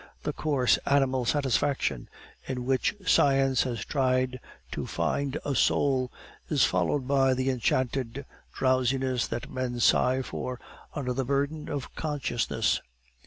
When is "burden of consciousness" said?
11.23-12.81